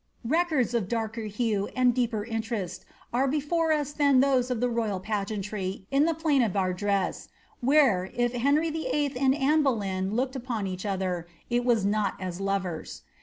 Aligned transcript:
Rei 0.25 0.63
darker 0.87 1.25
hue 1.25 1.67
and 1.75 1.93
deeper 1.93 2.23
interest 2.25 2.85
are 3.13 3.27
before 3.27 3.71
us 3.71 3.91
than 3.91 4.19
those 4.19 4.49
of 4.49 4.57
tl 4.57 5.03
pageantry 5.03 5.85
in 5.91 6.05
the 6.05 6.15
plain 6.15 6.41
of 6.41 6.53
Ardres, 6.55 7.27
where, 7.59 8.09
if 8.15 8.33
Henry 8.33 8.71
Vlll. 8.71 9.15
and 9.15 9.35
Anne 9.35 10.15
looked 10.15 10.35
upon 10.35 10.65
each 10.65 10.87
other, 10.87 11.27
it 11.51 11.63
was 11.63 11.85
not 11.85 12.15
as 12.19 12.41
lovers. 12.41 13.03